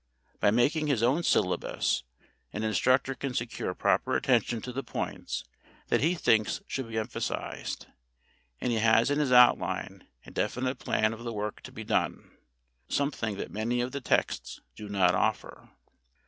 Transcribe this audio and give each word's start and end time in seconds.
By 0.39 0.49
making 0.49 0.87
his 0.87 1.03
own 1.03 1.21
syllabus 1.21 2.01
an 2.53 2.63
instructor 2.63 3.13
can 3.13 3.35
secure 3.35 3.75
proper 3.75 4.15
attention 4.17 4.59
to 4.61 4.73
the 4.73 4.81
points 4.81 5.43
that 5.89 6.01
he 6.01 6.15
thinks 6.15 6.59
should 6.65 6.87
be 6.87 6.97
emphasized, 6.97 7.85
and 8.59 8.71
he 8.71 8.79
has 8.79 9.11
in 9.11 9.19
his 9.19 9.31
outline 9.31 10.07
a 10.25 10.31
definite 10.31 10.79
plan 10.79 11.13
of 11.13 11.23
the 11.23 11.31
work 11.31 11.61
to 11.61 11.71
be 11.71 11.83
done, 11.83 12.31
something 12.87 13.37
that 13.37 13.51
many 13.51 13.79
of 13.79 13.91
the 13.91 14.01
texts 14.01 14.59
do 14.75 14.89
not 14.89 15.13
offer. 15.13 15.69